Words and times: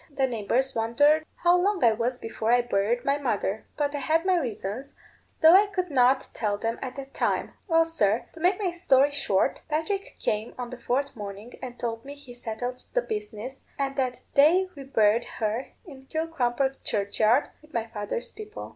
The 0.09 0.25
neighbours 0.25 0.73
wondered 0.73 1.27
how 1.43 1.55
long 1.59 1.83
I 1.83 1.91
was 1.91 2.17
before 2.17 2.51
I 2.51 2.63
buried 2.63 3.05
my 3.05 3.19
mother; 3.19 3.67
but 3.77 3.93
I 3.93 3.99
had 3.99 4.25
my 4.25 4.35
reasons, 4.35 4.95
though 5.43 5.53
I 5.53 5.67
could 5.67 5.91
not 5.91 6.27
tell 6.33 6.57
them 6.57 6.79
at 6.81 6.95
that 6.95 7.13
time. 7.13 7.53
Well, 7.67 7.85
sir, 7.85 8.25
to 8.33 8.39
make 8.39 8.59
my 8.59 8.71
story 8.71 9.11
short, 9.11 9.61
Patrick 9.69 10.15
came 10.17 10.55
on 10.57 10.71
the 10.71 10.79
fourth 10.79 11.15
morning 11.15 11.53
and 11.61 11.77
told 11.77 12.03
me 12.03 12.15
he 12.15 12.33
settled 12.33 12.83
the 12.95 13.03
business, 13.03 13.63
and 13.77 13.95
that 13.95 14.23
day 14.33 14.67
we 14.75 14.85
buried 14.85 15.25
her 15.37 15.67
in 15.85 16.07
Kilcrumper 16.07 16.77
churchyard, 16.83 17.49
with 17.61 17.71
my 17.71 17.85
father's 17.85 18.31
people." 18.31 18.69